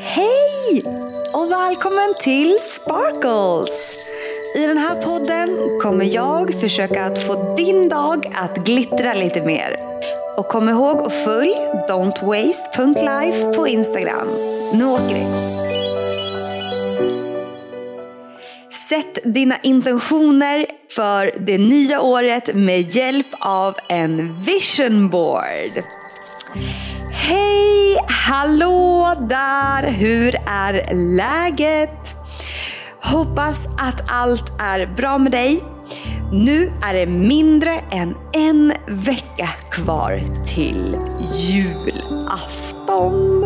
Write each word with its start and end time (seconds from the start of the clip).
Hej 0.00 0.82
och 1.34 1.50
välkommen 1.50 2.14
till 2.20 2.58
Sparkles! 2.60 3.94
I 4.56 4.66
den 4.66 4.78
här 4.78 5.02
podden 5.02 5.48
kommer 5.82 6.14
jag 6.14 6.60
försöka 6.60 7.04
att 7.04 7.22
få 7.22 7.54
din 7.56 7.88
dag 7.88 8.26
att 8.34 8.56
glittra 8.56 9.14
lite 9.14 9.42
mer. 9.42 9.76
Och 10.36 10.48
kom 10.48 10.68
ihåg 10.68 10.96
att 10.96 11.24
följ 11.24 11.54
don'twaste.life 11.88 13.54
på 13.54 13.68
Instagram. 13.68 14.28
Nu 14.72 14.84
åker 14.84 15.14
vi! 15.14 15.26
Sätt 18.88 19.18
dina 19.24 19.56
intentioner 19.62 20.66
för 20.90 21.30
det 21.38 21.58
nya 21.58 22.00
året 22.00 22.54
med 22.54 22.80
hjälp 22.80 23.34
av 23.40 23.74
en 23.88 24.40
vision 24.40 25.10
board. 25.10 25.84
Hej, 27.20 27.98
hallå 28.08 29.14
där! 29.28 29.90
Hur 29.90 30.34
är 30.46 30.94
läget? 31.16 32.16
Hoppas 33.02 33.66
att 33.66 34.02
allt 34.08 34.52
är 34.60 34.86
bra 34.86 35.18
med 35.18 35.32
dig. 35.32 35.64
Nu 36.32 36.72
är 36.84 36.94
det 36.94 37.06
mindre 37.06 37.70
än 37.90 38.14
en 38.32 38.72
vecka 38.86 39.48
kvar 39.72 40.20
till 40.54 40.96
julafton. 41.34 43.40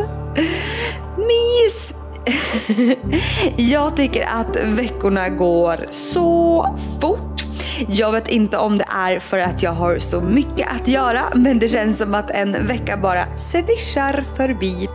Mys! 1.16 1.92
Jag 3.56 3.96
tycker 3.96 4.26
att 4.26 4.56
veckorna 4.56 5.28
går 5.28 5.86
så 5.90 6.66
fort. 7.00 7.31
Jag 7.88 8.12
vet 8.12 8.28
inte 8.28 8.58
om 8.58 8.78
det 8.78 8.86
är 8.88 9.18
för 9.18 9.38
att 9.38 9.62
jag 9.62 9.72
har 9.72 9.98
så 9.98 10.20
mycket 10.20 10.68
att 10.80 10.88
göra, 10.88 11.22
men 11.34 11.58
det 11.58 11.68
känns 11.68 11.98
som 11.98 12.14
att 12.14 12.30
en 12.30 12.66
vecka 12.66 12.96
bara 12.96 13.24
svischar 13.36 14.24
förbi. 14.36 14.88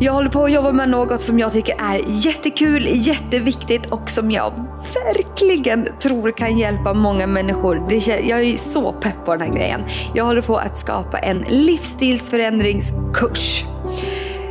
Jag 0.00 0.12
håller 0.12 0.30
på 0.30 0.44
att 0.44 0.52
jobba 0.52 0.72
med 0.72 0.88
något 0.88 1.22
som 1.22 1.38
jag 1.38 1.52
tycker 1.52 1.74
är 1.78 2.02
jättekul, 2.06 2.86
jätteviktigt 2.88 3.86
och 3.86 4.10
som 4.10 4.30
jag 4.30 4.52
verkligen 4.94 5.88
tror 6.02 6.30
kan 6.30 6.58
hjälpa 6.58 6.94
många 6.94 7.26
människor. 7.26 7.92
Jag 8.08 8.40
är 8.40 8.56
så 8.56 8.92
pepp 8.92 9.24
på 9.24 9.36
den 9.36 9.40
här 9.40 9.54
grejen. 9.54 9.80
Jag 10.14 10.24
håller 10.24 10.42
på 10.42 10.56
att 10.56 10.78
skapa 10.78 11.18
en 11.18 11.44
livsstilsförändringskurs. 11.48 13.64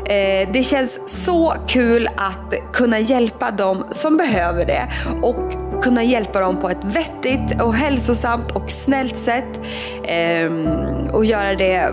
Eh, 0.06 0.50
det 0.54 0.64
känns 0.64 1.24
så 1.26 1.54
kul 1.68 2.10
att 2.18 2.74
kunna 2.74 3.00
hjälpa 3.00 3.52
dem 3.52 3.86
som 3.92 4.18
behöver 4.18 4.66
det 4.66 4.88
och 5.22 5.54
kunna 5.84 6.04
hjälpa 6.04 6.40
dem 6.40 6.62
på 6.62 6.70
ett 6.70 6.84
vettigt 6.84 7.62
och 7.62 7.74
hälsosamt 7.74 8.52
och 8.52 8.72
snällt 8.72 9.18
sätt. 9.18 9.60
Ehm, 10.04 10.68
och 11.14 11.26
göra 11.26 11.56
det 11.56 11.90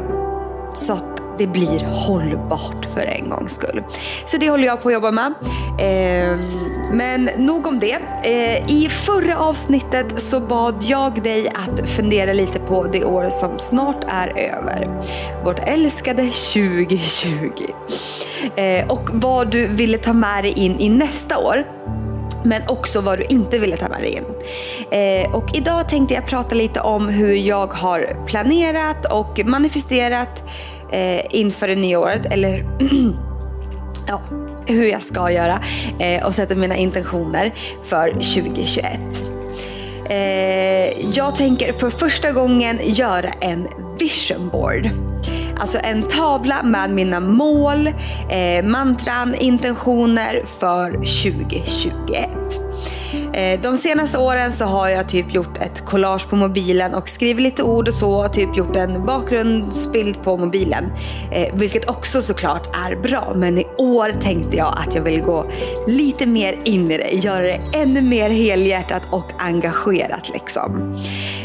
så 0.74 0.92
att 0.92 1.09
det 1.40 1.46
blir 1.46 1.84
hållbart 1.84 2.86
för 2.94 3.00
en 3.00 3.28
gångs 3.28 3.54
skull. 3.54 3.82
Så 4.26 4.36
det 4.36 4.50
håller 4.50 4.64
jag 4.64 4.82
på 4.82 4.88
att 4.88 4.94
jobba 4.94 5.10
med. 5.10 5.34
Eh, 5.78 6.38
men 6.92 7.30
nog 7.36 7.66
om 7.66 7.78
det. 7.78 7.98
Eh, 8.24 8.70
I 8.70 8.88
förra 8.88 9.38
avsnittet 9.38 10.20
så 10.20 10.40
bad 10.40 10.74
jag 10.82 11.22
dig 11.22 11.48
att 11.48 11.88
fundera 11.90 12.32
lite 12.32 12.58
på 12.58 12.84
det 12.84 13.04
år 13.04 13.30
som 13.30 13.58
snart 13.58 14.04
är 14.08 14.28
över. 14.28 15.04
Vårt 15.44 15.58
älskade 15.58 16.22
2020. 16.22 17.50
Eh, 18.56 18.90
och 18.90 19.10
vad 19.12 19.50
du 19.50 19.66
ville 19.66 19.98
ta 19.98 20.12
med 20.12 20.44
dig 20.44 20.52
in 20.52 20.80
i 20.80 20.88
nästa 20.88 21.38
år 21.38 21.79
men 22.44 22.62
också 22.68 23.00
vad 23.00 23.18
du 23.18 23.24
inte 23.24 23.58
ville 23.58 23.76
ta 23.76 23.88
med 23.88 24.00
dig 24.00 24.10
in. 24.10 24.24
Eh, 24.90 25.34
och 25.34 25.56
idag 25.56 25.88
tänkte 25.88 26.14
jag 26.14 26.26
prata 26.26 26.54
lite 26.54 26.80
om 26.80 27.08
hur 27.08 27.34
jag 27.34 27.66
har 27.66 28.26
planerat 28.26 29.12
och 29.12 29.40
manifesterat 29.44 30.42
eh, 30.92 31.20
inför 31.30 31.68
det 31.68 31.76
nya 31.76 32.00
året. 32.00 32.32
Eller 32.32 32.66
ja, 34.06 34.20
hur 34.66 34.86
jag 34.86 35.02
ska 35.02 35.30
göra 35.30 35.58
eh, 35.98 36.26
och 36.26 36.34
sätta 36.34 36.54
mina 36.54 36.76
intentioner 36.76 37.54
för 37.82 38.10
2021. 38.12 38.84
Eh, 40.10 41.10
jag 41.16 41.36
tänker 41.36 41.72
för 41.72 41.90
första 41.90 42.32
gången 42.32 42.78
göra 42.82 43.30
en 43.40 43.68
vision 43.98 44.48
board. 44.48 45.09
Alltså 45.60 45.78
en 45.82 46.02
tavla 46.02 46.62
med 46.62 46.90
mina 46.90 47.20
mål, 47.20 47.86
eh, 48.30 48.64
mantran, 48.64 49.34
intentioner 49.34 50.42
för 50.46 50.90
2021. 50.90 52.30
Eh, 53.32 53.60
de 53.60 53.76
senaste 53.76 54.18
åren 54.18 54.52
så 54.52 54.64
har 54.64 54.88
jag 54.88 55.08
typ 55.08 55.34
gjort 55.34 55.56
ett 55.58 55.84
collage 55.84 56.30
på 56.30 56.36
mobilen 56.36 56.94
och 56.94 57.08
skrivit 57.08 57.42
lite 57.42 57.62
ord 57.62 57.88
och 57.88 57.94
så. 57.94 58.28
Typ 58.28 58.56
gjort 58.56 58.76
en 58.76 59.06
bakgrundsbild 59.06 60.22
på 60.22 60.36
mobilen. 60.36 60.84
Eh, 61.32 61.54
vilket 61.54 61.90
också 61.90 62.22
såklart 62.22 62.76
är 62.88 62.96
bra. 62.96 63.32
Men 63.36 63.58
i 63.58 63.64
år 63.78 64.12
tänkte 64.20 64.56
jag 64.56 64.74
att 64.86 64.94
jag 64.94 65.02
vill 65.02 65.20
gå 65.20 65.44
lite 65.88 66.26
mer 66.26 66.54
in 66.64 66.90
i 66.90 66.98
det. 66.98 67.10
Göra 67.10 67.42
det 67.42 67.58
ännu 67.74 68.02
mer 68.02 68.30
helhjärtat 68.30 69.02
och 69.10 69.26
engagerat 69.38 70.30
liksom. 70.32 70.96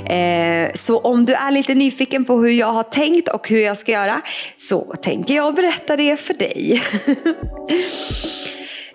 Eh, 0.10 0.72
så 0.74 1.00
om 1.00 1.26
du 1.26 1.34
är 1.34 1.52
lite 1.52 1.76
nyfiken 1.76 2.26
på 2.26 2.38
hur 2.38 2.52
jag 2.52 2.72
har 2.72 2.84
tänkt 2.84 3.28
och 3.28 3.50
hur 3.50 3.60
jag 3.60 3.78
ska 3.78 3.92
göra 3.92 4.22
så 4.58 4.96
tänker 5.02 5.36
jag 5.36 5.56
berätta 5.56 5.98
det 5.98 6.18
för 6.18 6.34
dig. 6.34 6.82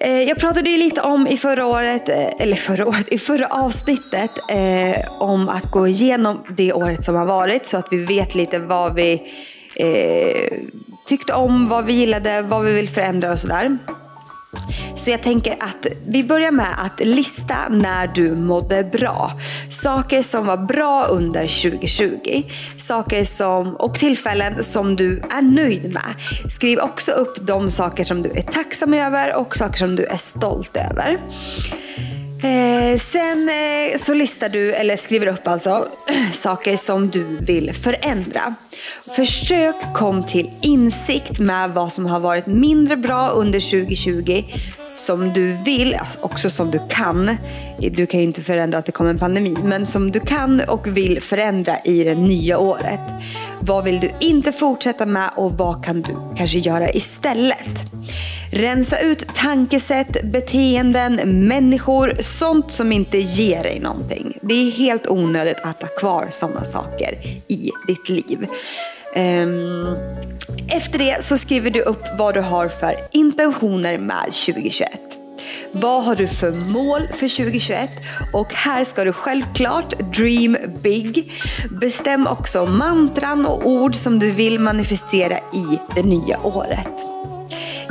Eh, 0.02 0.22
jag 0.22 0.38
pratade 0.38 0.70
ju 0.70 0.76
lite 0.76 1.00
om 1.00 1.26
i 1.26 1.36
förra 1.36 1.66
året, 1.66 2.08
eh, 2.08 2.42
eller 2.42 2.56
förra 2.56 2.88
året, 2.88 3.12
i 3.12 3.18
förra 3.18 3.46
avsnittet 3.46 4.30
eh, 4.50 5.22
om 5.22 5.48
att 5.48 5.70
gå 5.70 5.88
igenom 5.88 6.44
det 6.56 6.72
året 6.72 7.04
som 7.04 7.14
har 7.14 7.26
varit 7.26 7.66
så 7.66 7.76
att 7.76 7.86
vi 7.90 7.96
vet 7.96 8.34
lite 8.34 8.58
vad 8.58 8.94
vi 8.94 9.22
eh, 9.74 10.58
tyckte 11.06 11.32
om, 11.32 11.68
vad 11.68 11.84
vi 11.84 11.92
gillade, 11.92 12.42
vad 12.42 12.64
vi 12.64 12.72
vill 12.72 12.88
förändra 12.88 13.32
och 13.32 13.38
sådär. 13.38 13.78
Så 14.94 15.10
jag 15.10 15.22
tänker 15.22 15.52
att 15.52 15.86
vi 16.06 16.24
börjar 16.24 16.50
med 16.50 16.74
att 16.78 17.06
lista 17.06 17.68
när 17.70 18.06
du 18.06 18.34
mådde 18.34 18.84
bra. 18.84 19.32
Saker 19.70 20.22
som 20.22 20.46
var 20.46 20.56
bra 20.56 21.06
under 21.10 21.70
2020. 21.70 22.42
Saker 22.76 23.24
som, 23.24 23.76
och 23.76 23.94
tillfällen 23.94 24.62
som 24.62 24.96
du 24.96 25.18
är 25.18 25.42
nöjd 25.42 25.92
med. 25.92 26.14
Skriv 26.48 26.78
också 26.78 27.12
upp 27.12 27.46
de 27.46 27.70
saker 27.70 28.04
som 28.04 28.22
du 28.22 28.30
är 28.30 28.42
tacksam 28.42 28.94
över 28.94 29.36
och 29.36 29.56
saker 29.56 29.78
som 29.78 29.96
du 29.96 30.04
är 30.04 30.16
stolt 30.16 30.76
över. 30.76 31.18
Eh, 32.42 32.98
sen 32.98 33.48
eh, 33.48 33.98
så 33.98 34.14
listar 34.14 34.48
du, 34.48 34.72
eller 34.72 34.96
skriver 34.96 35.26
upp 35.26 35.48
alltså, 35.48 35.88
saker 36.32 36.76
som 36.76 37.10
du 37.10 37.36
vill 37.36 37.72
förändra. 37.74 38.54
Försök 39.16 39.76
kom 39.94 40.26
till 40.26 40.50
insikt 40.62 41.38
med 41.38 41.70
vad 41.70 41.92
som 41.92 42.06
har 42.06 42.20
varit 42.20 42.46
mindre 42.46 42.96
bra 42.96 43.28
under 43.28 43.60
2020 43.60 44.44
som 44.94 45.32
du 45.32 45.52
vill, 45.64 45.96
också 46.20 46.50
som 46.50 46.70
du 46.70 46.80
kan. 46.88 47.36
Du 47.78 48.06
kan 48.06 48.20
ju 48.20 48.26
inte 48.26 48.40
förändra 48.40 48.78
att 48.78 48.86
det 48.86 48.92
kommer 48.92 49.10
en 49.10 49.18
pandemi, 49.18 49.56
men 49.62 49.86
som 49.86 50.10
du 50.12 50.20
kan 50.20 50.60
och 50.60 50.96
vill 50.96 51.22
förändra 51.22 51.78
i 51.78 52.04
det 52.04 52.14
nya 52.14 52.58
året. 52.58 53.00
Vad 53.60 53.84
vill 53.84 54.00
du 54.00 54.10
inte 54.20 54.52
fortsätta 54.52 55.06
med 55.06 55.30
och 55.36 55.58
vad 55.58 55.84
kan 55.84 56.02
du 56.02 56.16
kanske 56.36 56.58
göra 56.58 56.90
istället? 56.90 57.70
Rensa 58.52 59.00
ut 59.00 59.26
tankesätt, 59.34 60.22
beteenden, 60.24 61.46
människor, 61.48 62.14
sånt 62.20 62.72
som 62.72 62.92
inte 62.92 63.18
ger 63.18 63.62
dig 63.62 63.80
någonting. 63.80 64.38
Det 64.42 64.54
är 64.54 64.70
helt 64.70 65.06
onödigt 65.06 65.60
att 65.62 65.82
ha 65.82 65.88
kvar 65.88 66.26
sådana 66.30 66.64
saker 66.64 67.14
i 67.48 67.70
ditt 67.86 68.08
liv. 68.08 68.46
Um, 69.16 69.96
efter 70.72 70.98
det 70.98 71.24
så 71.24 71.36
skriver 71.36 71.70
du 71.70 71.80
upp 71.80 72.02
vad 72.18 72.34
du 72.34 72.40
har 72.40 72.68
för 72.68 72.94
intentioner 73.12 73.98
med 73.98 74.24
2021. 74.24 74.90
Vad 75.72 76.04
har 76.04 76.14
du 76.14 76.26
för 76.26 76.50
mål 76.50 77.00
för 77.06 77.36
2021? 77.36 77.90
Och 78.34 78.54
här 78.54 78.84
ska 78.84 79.04
du 79.04 79.12
självklart 79.12 79.98
dream 79.98 80.56
big. 80.82 81.32
Bestäm 81.70 82.26
också 82.26 82.66
mantran 82.66 83.46
och 83.46 83.66
ord 83.66 83.94
som 83.94 84.18
du 84.18 84.30
vill 84.30 84.58
manifestera 84.58 85.38
i 85.38 85.78
det 85.94 86.02
nya 86.02 86.40
året. 86.46 87.06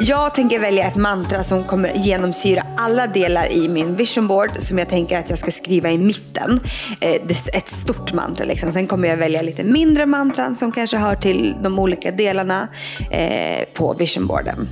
Jag 0.01 0.35
tänker 0.35 0.59
välja 0.59 0.87
ett 0.87 0.95
mantra 0.95 1.43
som 1.43 1.63
kommer 1.63 1.93
genomsyra 1.93 2.63
alla 2.77 3.07
delar 3.07 3.51
i 3.51 3.69
min 3.69 3.95
vision 3.95 4.27
board 4.27 4.51
som 4.57 4.79
jag 4.79 4.89
tänker 4.89 5.19
att 5.19 5.29
jag 5.29 5.39
ska 5.39 5.51
skriva 5.51 5.91
i 5.91 5.97
mitten. 5.97 6.59
Eh, 7.01 7.21
ett 7.53 7.69
stort 7.69 8.13
mantra 8.13 8.45
liksom. 8.45 8.71
Sen 8.71 8.87
kommer 8.87 9.07
jag 9.07 9.17
välja 9.17 9.41
lite 9.41 9.63
mindre 9.63 10.05
mantran 10.05 10.55
som 10.55 10.71
kanske 10.71 10.97
hör 10.97 11.15
till 11.15 11.55
de 11.63 11.79
olika 11.79 12.11
delarna 12.11 12.67
eh, 13.11 13.65
på 13.73 13.93
vision 13.93 14.27
boarden. 14.27 14.67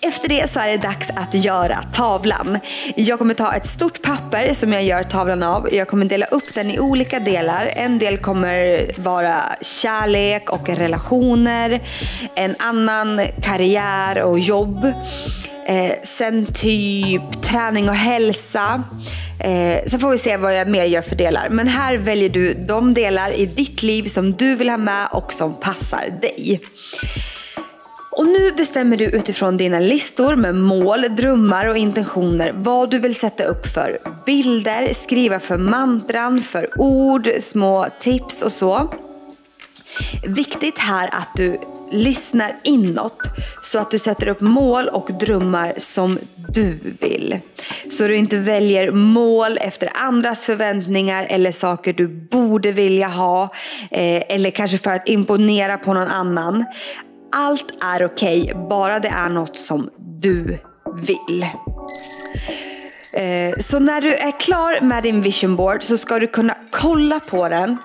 Efter 0.00 0.28
det 0.28 0.50
så 0.50 0.60
är 0.60 0.68
det 0.68 0.76
dags 0.76 1.10
att 1.10 1.34
göra 1.34 1.78
tavlan. 1.92 2.58
Jag 2.96 3.18
kommer 3.18 3.34
ta 3.34 3.54
ett 3.54 3.66
stort 3.66 4.02
papper 4.02 4.54
som 4.54 4.72
jag 4.72 4.84
gör 4.84 5.02
tavlan 5.02 5.42
av. 5.42 5.74
Jag 5.74 5.88
kommer 5.88 6.04
dela 6.04 6.26
upp 6.26 6.54
den 6.54 6.70
i 6.70 6.80
olika 6.80 7.20
delar. 7.20 7.70
En 7.76 7.98
del 7.98 8.18
kommer 8.18 8.86
vara 8.96 9.36
kärlek 9.60 10.50
och 10.50 10.68
relationer. 10.68 11.80
En 12.34 12.56
annan 12.58 13.20
karriär 13.42 14.22
och 14.22 14.38
jobb. 14.38 14.84
Eh, 15.66 15.92
sen 16.02 16.46
typ 16.46 17.42
träning 17.42 17.88
och 17.88 17.94
hälsa. 17.94 18.82
Eh, 19.40 19.86
så 19.86 19.98
får 19.98 20.10
vi 20.10 20.18
se 20.18 20.36
vad 20.36 20.54
jag 20.54 20.68
mer 20.68 20.84
gör 20.84 21.02
för 21.02 21.16
delar. 21.16 21.48
Men 21.48 21.68
här 21.68 21.96
väljer 21.96 22.28
du 22.28 22.54
de 22.54 22.94
delar 22.94 23.30
i 23.30 23.46
ditt 23.46 23.82
liv 23.82 24.08
som 24.08 24.32
du 24.32 24.56
vill 24.56 24.70
ha 24.70 24.76
med 24.76 25.08
och 25.10 25.32
som 25.32 25.54
passar 25.60 26.04
dig. 26.20 26.60
Och 28.12 28.26
nu 28.26 28.52
bestämmer 28.52 28.96
du 28.96 29.04
utifrån 29.04 29.56
dina 29.56 29.80
listor 29.80 30.36
med 30.36 30.54
mål, 30.54 31.16
drömmar 31.16 31.66
och 31.66 31.76
intentioner 31.76 32.52
vad 32.56 32.90
du 32.90 32.98
vill 32.98 33.14
sätta 33.14 33.44
upp 33.44 33.66
för 33.66 33.98
bilder, 34.26 34.94
skriva 34.94 35.40
för 35.40 35.58
mantran, 35.58 36.42
för 36.42 36.80
ord, 36.80 37.28
små 37.40 37.86
tips 37.98 38.42
och 38.42 38.52
så. 38.52 38.94
Viktigt 40.26 40.78
här 40.78 41.08
att 41.12 41.28
du 41.36 41.60
lyssnar 41.90 42.52
inåt 42.62 43.18
så 43.62 43.78
att 43.78 43.90
du 43.90 43.98
sätter 43.98 44.28
upp 44.28 44.40
mål 44.40 44.88
och 44.88 45.10
drömmar 45.20 45.74
som 45.76 46.18
du 46.48 46.96
vill. 47.00 47.38
Så 47.90 48.06
du 48.06 48.16
inte 48.16 48.38
väljer 48.38 48.90
mål 48.92 49.58
efter 49.60 49.90
andras 49.94 50.44
förväntningar 50.44 51.26
eller 51.30 51.52
saker 51.52 51.92
du 51.92 52.08
borde 52.08 52.72
vilja 52.72 53.08
ha 53.08 53.42
eh, 53.90 54.22
eller 54.28 54.50
kanske 54.50 54.78
för 54.78 54.92
att 54.92 55.08
imponera 55.08 55.78
på 55.78 55.94
någon 55.94 56.08
annan. 56.08 56.64
Allt 57.32 57.64
är 57.80 58.04
okej, 58.04 58.42
okay, 58.42 58.68
bara 58.68 58.98
det 58.98 59.08
är 59.08 59.28
något 59.28 59.56
som 59.56 59.90
du 59.98 60.58
vill. 60.96 61.42
Eh, 63.14 63.58
så 63.60 63.78
när 63.78 64.00
du 64.00 64.14
är 64.14 64.40
klar 64.40 64.80
med 64.80 65.02
din 65.02 65.22
vision 65.22 65.56
board 65.56 65.82
så 65.82 65.96
ska 65.96 66.18
du 66.18 66.26
kunna 66.26 66.54
kolla 66.70 67.20
på 67.20 67.48
den 67.48 67.78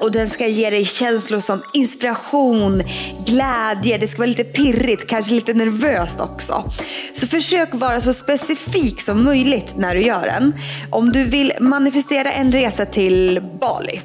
och 0.00 0.12
den 0.12 0.30
ska 0.30 0.46
ge 0.46 0.70
dig 0.70 0.84
känslor 0.84 1.40
som 1.40 1.62
inspiration, 1.72 2.82
glädje, 3.26 3.98
det 3.98 4.08
ska 4.08 4.18
vara 4.18 4.26
lite 4.26 4.44
pirrigt, 4.44 5.06
kanske 5.06 5.34
lite 5.34 5.54
nervöst 5.54 6.20
också. 6.20 6.72
Så 7.14 7.26
försök 7.26 7.68
vara 7.72 8.00
så 8.00 8.12
specifik 8.12 9.02
som 9.02 9.24
möjligt 9.24 9.76
när 9.76 9.94
du 9.94 10.02
gör 10.02 10.26
den. 10.26 10.54
Om 10.90 11.12
du 11.12 11.24
vill 11.24 11.52
manifestera 11.60 12.32
en 12.32 12.52
resa 12.52 12.86
till 12.86 13.42
Bali, 13.60 14.00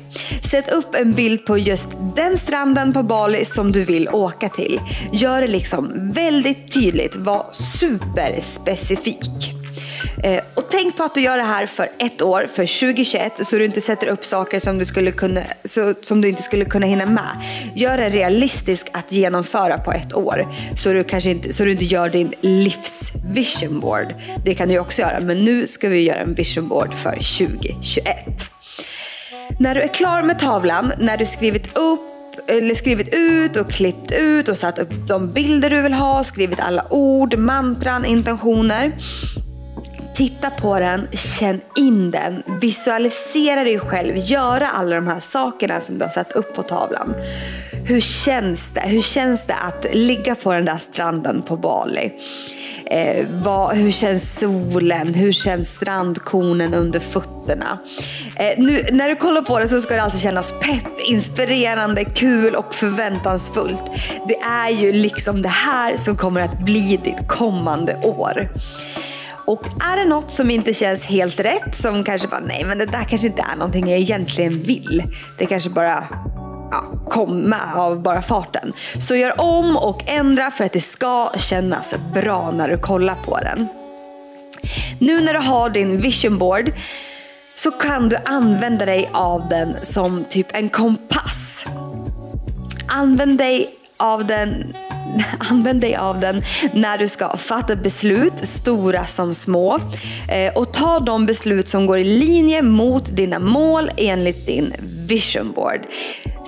sätt 0.51 0.71
upp 0.71 0.95
en 0.95 1.13
bild 1.13 1.45
på 1.45 1.57
just 1.57 1.87
den 2.15 2.37
stranden 2.37 2.93
på 2.93 3.03
Bali 3.03 3.45
som 3.45 3.71
du 3.71 3.83
vill 3.83 4.09
åka 4.09 4.49
till. 4.49 4.81
Gör 5.11 5.41
det 5.41 5.47
liksom 5.47 6.11
väldigt 6.13 6.71
tydligt, 6.73 7.15
var 7.15 7.45
superspecifik. 7.79 9.60
Eh, 10.23 10.43
och 10.53 10.63
tänk 10.69 10.97
på 10.97 11.03
att 11.03 11.15
du 11.15 11.21
gör 11.21 11.37
det 11.37 11.43
här 11.43 11.65
för 11.65 11.89
ett 11.97 12.21
år, 12.21 12.47
för 12.53 12.79
2021, 12.79 13.47
så 13.47 13.57
du 13.57 13.65
inte 13.65 13.81
sätter 13.81 14.07
upp 14.07 14.25
saker 14.25 14.59
som 14.59 14.77
du, 14.77 14.85
skulle 14.85 15.11
kunna, 15.11 15.41
så, 15.63 15.93
som 16.01 16.21
du 16.21 16.29
inte 16.29 16.41
skulle 16.41 16.65
kunna 16.65 16.85
hinna 16.85 17.05
med. 17.05 17.43
Gör 17.75 17.97
det 17.97 18.09
realistiskt 18.09 18.89
att 18.91 19.11
genomföra 19.11 19.77
på 19.77 19.91
ett 19.91 20.13
år, 20.13 20.47
så 20.77 20.93
du, 20.93 21.03
kanske 21.03 21.31
inte, 21.31 21.53
så 21.53 21.63
du 21.63 21.71
inte 21.71 21.85
gör 21.85 22.09
din 22.09 22.33
livs 22.41 23.11
vision 23.33 23.79
board. 23.79 24.13
Det 24.45 24.55
kan 24.55 24.69
du 24.69 24.79
också 24.79 25.01
göra, 25.01 25.19
men 25.19 25.45
nu 25.45 25.67
ska 25.67 25.89
vi 25.89 26.01
göra 26.01 26.19
en 26.19 26.33
vision 26.33 26.67
board 26.67 26.93
för 26.93 27.11
2021. 27.11 28.51
När 29.59 29.75
du 29.75 29.81
är 29.81 29.87
klar 29.87 30.23
med 30.23 30.39
tavlan, 30.39 30.93
när 30.99 31.17
du 31.17 31.25
skrivit 31.25 31.77
upp 31.77 32.11
eller 32.47 32.75
skrivit 32.75 33.09
ut 33.11 33.57
och 33.57 33.71
klippt 33.71 34.11
ut 34.11 34.47
och 34.47 34.57
satt 34.57 34.79
upp 34.79 34.91
de 35.07 35.31
bilder 35.31 35.69
du 35.69 35.81
vill 35.81 35.93
ha, 35.93 36.23
skrivit 36.23 36.59
alla 36.59 36.85
ord, 36.89 37.37
mantran, 37.37 38.05
intentioner. 38.05 38.97
Titta 40.21 40.49
på 40.49 40.79
den, 40.79 41.07
känn 41.11 41.61
in 41.75 42.11
den, 42.11 42.43
visualisera 42.61 43.63
dig 43.63 43.79
själv, 43.79 44.17
göra 44.17 44.67
alla 44.67 44.95
de 44.95 45.07
här 45.07 45.19
sakerna 45.19 45.81
som 45.81 45.97
du 45.97 46.03
har 46.03 46.11
satt 46.11 46.31
upp 46.31 46.55
på 46.55 46.63
tavlan. 46.63 47.13
Hur 47.85 48.01
känns 48.01 48.73
det? 48.73 48.81
Hur 48.81 49.01
känns 49.01 49.45
det 49.45 49.53
att 49.53 49.85
ligga 49.93 50.35
på 50.35 50.53
den 50.53 50.65
där 50.65 50.77
stranden 50.77 51.41
på 51.41 51.57
Bali? 51.57 52.11
Eh, 52.85 53.25
vad, 53.43 53.75
hur 53.75 53.91
känns 53.91 54.39
solen? 54.39 55.13
Hur 55.13 55.31
känns 55.31 55.75
strandkornen 55.75 56.73
under 56.73 56.99
fötterna? 56.99 57.79
Eh, 58.35 58.53
nu, 58.57 58.85
när 58.91 59.09
du 59.09 59.15
kollar 59.15 59.41
på 59.41 59.59
det 59.59 59.67
så 59.67 59.81
ska 59.81 59.95
det 59.95 60.03
alltså 60.03 60.19
kännas 60.19 60.53
pepp, 60.59 60.99
inspirerande, 61.05 62.05
kul 62.05 62.55
och 62.55 62.73
förväntansfullt. 62.75 63.83
Det 64.27 64.37
är 64.39 64.69
ju 64.69 64.91
liksom 64.91 65.41
det 65.41 65.49
här 65.49 65.97
som 65.97 66.15
kommer 66.15 66.41
att 66.41 66.59
bli 66.59 66.99
ditt 67.03 67.27
kommande 67.27 67.95
år. 67.95 68.49
Och 69.45 69.65
är 69.65 69.97
det 69.97 70.05
något 70.05 70.31
som 70.31 70.51
inte 70.51 70.73
känns 70.73 71.03
helt 71.03 71.39
rätt, 71.39 71.77
som 71.77 72.03
kanske 72.03 72.27
bara, 72.27 72.39
nej 72.39 72.63
men 72.65 72.77
det 72.77 72.85
där 72.85 73.03
kanske 73.03 73.27
inte 73.27 73.45
är 73.53 73.55
någonting 73.55 73.89
jag 73.89 73.99
egentligen 73.99 74.63
vill. 74.63 75.03
Det 75.37 75.45
kanske 75.45 75.69
bara 75.69 76.03
ja, 76.71 77.09
kom 77.09 77.37
med 77.37 77.75
av 77.75 78.01
bara 78.01 78.21
farten. 78.21 78.73
Så 78.99 79.15
gör 79.15 79.41
om 79.41 79.77
och 79.77 80.03
ändra 80.07 80.51
för 80.51 80.65
att 80.65 80.73
det 80.73 80.81
ska 80.81 81.31
kännas 81.37 81.95
bra 82.13 82.51
när 82.51 82.69
du 82.69 82.77
kollar 82.77 83.15
på 83.15 83.37
den. 83.37 83.67
Nu 84.99 85.21
när 85.21 85.33
du 85.33 85.39
har 85.39 85.69
din 85.69 86.01
vision 86.01 86.37
board 86.37 86.73
så 87.55 87.71
kan 87.71 88.09
du 88.09 88.17
använda 88.25 88.85
dig 88.85 89.09
av 89.13 89.49
den 89.49 89.75
som 89.81 90.25
typ 90.29 90.47
en 90.51 90.69
kompass. 90.69 91.65
Använd 92.87 93.37
dig 93.37 93.67
av 93.97 94.25
den 94.25 94.73
använd 95.49 95.81
dig 95.81 95.95
av 95.95 96.19
den 96.19 96.41
när 96.73 96.97
du 96.97 97.07
ska 97.07 97.37
fatta 97.37 97.75
beslut, 97.75 98.33
stora 98.41 99.05
som 99.05 99.33
små. 99.33 99.79
Eh, 100.29 100.53
och 100.53 100.73
ta 100.73 100.99
de 100.99 101.25
beslut 101.25 101.67
som 101.67 101.85
går 101.87 101.97
i 101.97 102.03
linje 102.03 102.61
mot 102.61 103.15
dina 103.15 103.39
mål 103.39 103.89
enligt 103.97 104.47
din 104.47 104.73
vision 105.07 105.51
board. 105.51 105.81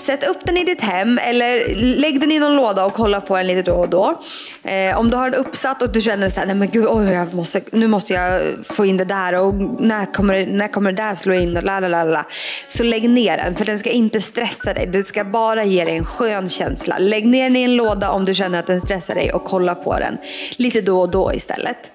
Sätt 0.04 0.28
upp 0.28 0.46
den 0.46 0.58
i 0.58 0.64
ditt 0.64 0.82
hem 0.82 1.18
eller 1.18 1.76
lägg 1.76 2.20
den 2.20 2.32
i 2.32 2.40
någon 2.40 2.56
låda 2.56 2.86
och 2.86 2.94
kolla 2.94 3.22
på 3.22 3.38
den 3.38 3.48
lite 3.48 3.62
då 3.62 3.74
och 3.74 3.90
då. 3.90 4.22
Eh, 4.64 5.00
om 5.00 5.10
du 5.10 5.18
har 5.18 5.30
den 5.30 5.40
uppsatt 5.40 5.82
och 5.82 5.90
du 5.90 6.02
känner 6.02 6.30
så 6.30 6.40
här, 6.40 6.48
nej 6.48 6.56
men 6.56 6.70
gud, 6.70 6.86
oj, 6.90 7.06
jag 7.06 7.34
måste, 7.34 7.62
nu 7.72 7.88
måste 7.88 8.14
jag 8.14 8.42
få 8.64 8.86
in 8.86 8.98
det 8.98 9.06
där 9.06 9.34
och 9.34 9.56
när 9.82 10.14
kommer, 10.14 10.46
när 10.46 10.68
kommer 10.68 10.92
det 10.92 11.04
där 11.04 11.16
slå 11.16 11.34
in 11.34 11.58
och 11.58 11.64
la 11.64 11.80
la 11.80 11.88
la 11.88 12.04
la. 12.04 12.26
Så 12.68 12.84
lägg 12.84 13.10
ner 13.10 13.38
den 13.38 13.56
för 13.56 13.66
den 13.66 13.80
ska 13.80 13.90
inte 13.90 14.22
stressa 14.22 14.74
dig. 14.74 14.88
den 14.88 15.04
ska 15.04 15.24
bara 15.24 15.64
ge 15.64 15.86
dig 15.86 15.98
en 15.98 16.06
skön 16.06 16.50
känsla. 16.50 16.98
Lägg 17.00 17.28
ner 17.28 17.44
den 17.44 17.56
i 17.56 17.64
en 17.64 17.76
låda 17.76 18.12
om 18.12 18.26
du 18.26 18.34
känner 18.34 18.60
att 18.60 18.68
den 18.68 18.82
stressar 18.82 19.16
dig 19.16 19.32
och 19.32 19.44
kolla 19.44 19.76
på 19.76 20.00
den 20.00 20.18
lite 20.58 20.82
då 20.82 21.02
och 21.02 21.12
då 21.12 21.34
istället. 21.34 21.92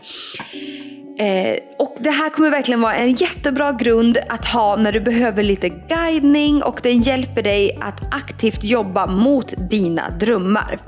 Eh, 1.19 1.57
och 1.79 1.97
Det 1.99 2.11
här 2.11 2.31
kommer 2.31 2.51
verkligen 2.51 2.81
vara 2.81 2.95
en 2.95 3.13
jättebra 3.13 3.73
grund 3.73 4.19
att 4.29 4.47
ha 4.47 4.77
när 4.77 4.93
du 4.93 5.01
behöver 5.01 5.43
lite 5.43 5.69
guidning 5.69 6.63
och 6.63 6.81
den 6.83 7.03
hjälper 7.03 7.43
dig 7.43 7.79
att 7.81 8.15
aktivt 8.15 8.65
jobba 8.65 9.07
mot 9.07 9.55
dina 9.71 10.11
drömmar. 10.11 10.79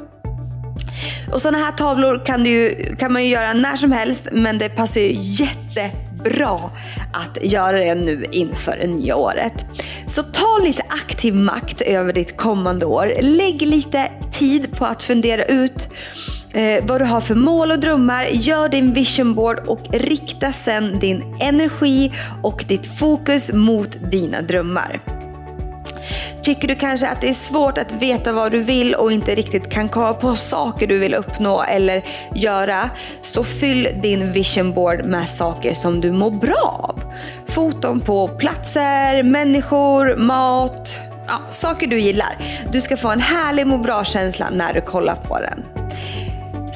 Och 1.32 1.42
Sådana 1.42 1.58
här 1.58 1.72
tavlor 1.72 2.24
kan, 2.26 2.44
du, 2.44 2.74
kan 2.98 3.12
man 3.12 3.24
ju 3.24 3.30
göra 3.30 3.52
när 3.52 3.76
som 3.76 3.92
helst 3.92 4.28
men 4.32 4.58
det 4.58 4.68
passar 4.68 5.00
ju 5.00 5.16
jättebra 5.20 6.60
att 7.12 7.38
göra 7.42 7.78
det 7.78 7.94
nu 7.94 8.26
inför 8.30 8.76
det 8.76 8.86
nya 8.86 9.16
året. 9.16 9.66
Så 10.06 10.22
ta 10.22 10.58
lite 10.64 10.82
aktiv 10.88 11.34
makt 11.34 11.80
över 11.80 12.12
ditt 12.12 12.36
kommande 12.36 12.86
år. 12.86 13.12
Lägg 13.20 13.62
lite 13.62 14.10
tid 14.32 14.76
på 14.76 14.84
att 14.84 15.02
fundera 15.02 15.44
ut 15.44 15.88
eh, 16.52 16.85
vad 16.87 17.00
du 17.00 17.05
har 17.05 17.20
för 17.20 17.35
mål 17.35 17.70
och 17.70 17.79
drömmar. 17.79 18.25
Gör 18.25 18.69
din 18.69 18.92
vision 18.92 19.35
board 19.35 19.59
och 19.59 19.80
rikta 19.92 20.52
sen 20.52 20.99
din 20.99 21.37
energi 21.40 22.12
och 22.42 22.64
ditt 22.69 22.99
fokus 22.99 23.52
mot 23.52 24.11
dina 24.11 24.42
drömmar. 24.42 25.00
Tycker 26.42 26.69
du 26.69 26.75
kanske 26.75 27.09
att 27.09 27.21
det 27.21 27.28
är 27.28 27.35
svårt 27.35 27.78
att 27.78 27.92
veta 27.92 28.33
vad 28.33 28.52
du 28.52 28.62
vill 28.62 28.95
och 28.95 29.12
inte 29.12 29.35
riktigt 29.35 29.71
kan 29.71 29.88
komma 29.88 30.14
på 30.14 30.37
saker 30.37 30.87
du 30.87 30.99
vill 30.99 31.14
uppnå 31.14 31.62
eller 31.62 32.04
göra, 32.35 32.90
så 33.23 33.45
fyll 33.45 33.88
din 34.02 34.33
vision 34.33 34.75
board 34.75 35.04
med 35.04 35.28
saker 35.28 35.75
som 35.75 36.00
du 36.00 36.12
mår 36.12 36.30
bra 36.30 36.88
av. 36.88 37.02
Foton 37.47 38.00
på 38.00 38.28
platser, 38.28 39.23
människor, 39.23 40.16
mat, 40.16 40.95
ja, 41.26 41.40
saker 41.50 41.87
du 41.87 42.00
gillar. 42.00 42.37
Du 42.73 42.80
ska 42.80 42.97
få 42.97 43.09
en 43.09 43.21
härlig 43.21 43.66
må 43.66 43.78
bra-känsla 43.78 44.50
när 44.50 44.73
du 44.73 44.80
kollar 44.80 45.16
på 45.16 45.38
den. 45.40 45.79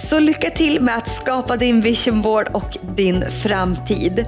Så 0.05 0.19
lycka 0.19 0.51
till 0.51 0.81
med 0.81 0.97
att 0.97 1.11
skapa 1.11 1.57
din 1.57 1.81
vision 1.81 2.23
board 2.23 2.49
och 2.53 2.79
din 2.97 3.25
framtid. 3.31 4.19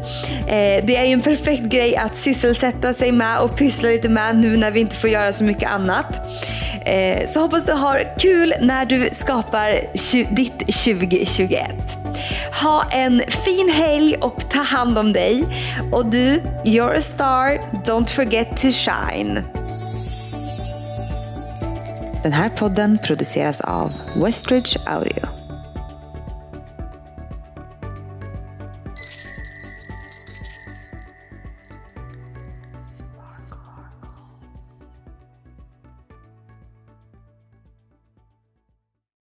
Eh, 0.46 0.84
det 0.86 0.96
är 0.96 1.04
ju 1.04 1.12
en 1.12 1.22
perfekt 1.22 1.62
grej 1.62 1.96
att 1.96 2.16
sysselsätta 2.16 2.94
sig 2.94 3.12
med 3.12 3.38
och 3.38 3.56
pyssla 3.56 3.88
lite 3.88 4.08
med 4.08 4.36
nu 4.36 4.56
när 4.56 4.70
vi 4.70 4.80
inte 4.80 4.96
får 4.96 5.10
göra 5.10 5.32
så 5.32 5.44
mycket 5.44 5.70
annat. 5.70 6.06
Eh, 6.86 7.26
så 7.26 7.40
hoppas 7.40 7.64
du 7.64 7.72
har 7.72 8.18
kul 8.18 8.54
när 8.60 8.84
du 8.84 9.08
skapar 9.12 9.80
ditt 10.34 10.58
2021. 10.58 11.70
Ha 12.62 12.84
en 12.90 13.22
fin 13.28 13.68
helg 13.68 14.16
och 14.20 14.50
ta 14.50 14.60
hand 14.60 14.98
om 14.98 15.12
dig. 15.12 15.44
Och 15.92 16.06
du, 16.06 16.40
you're 16.64 16.98
a 16.98 17.02
star, 17.02 17.58
don't 17.84 18.10
forget 18.10 18.56
to 18.56 18.68
shine. 18.72 19.42
Den 22.22 22.32
här 22.32 22.48
podden 22.48 22.98
produceras 23.04 23.60
av 23.60 23.90
Westridge 24.24 24.78
Audio. 24.86 25.35